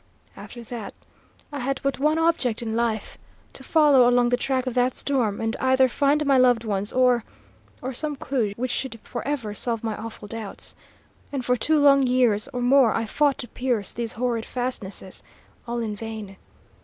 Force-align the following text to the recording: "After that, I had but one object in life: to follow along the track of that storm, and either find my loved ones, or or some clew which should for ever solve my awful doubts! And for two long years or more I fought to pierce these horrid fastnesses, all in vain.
"After 0.35 0.63
that, 0.63 0.95
I 1.51 1.59
had 1.59 1.79
but 1.83 1.99
one 1.99 2.17
object 2.17 2.63
in 2.63 2.75
life: 2.75 3.19
to 3.53 3.63
follow 3.63 4.09
along 4.09 4.29
the 4.29 4.35
track 4.35 4.65
of 4.65 4.73
that 4.73 4.95
storm, 4.95 5.39
and 5.39 5.55
either 5.57 5.87
find 5.87 6.25
my 6.25 6.39
loved 6.39 6.63
ones, 6.63 6.91
or 6.91 7.23
or 7.83 7.93
some 7.93 8.15
clew 8.15 8.53
which 8.55 8.71
should 8.71 8.99
for 9.03 9.21
ever 9.27 9.53
solve 9.53 9.83
my 9.83 9.95
awful 9.95 10.27
doubts! 10.27 10.73
And 11.31 11.45
for 11.45 11.55
two 11.55 11.77
long 11.77 12.07
years 12.07 12.47
or 12.47 12.61
more 12.61 12.95
I 12.95 13.05
fought 13.05 13.37
to 13.37 13.47
pierce 13.47 13.93
these 13.93 14.13
horrid 14.13 14.43
fastnesses, 14.43 15.21
all 15.67 15.77
in 15.77 15.95
vain. 15.95 16.37